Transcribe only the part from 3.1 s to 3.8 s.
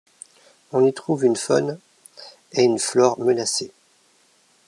menacées.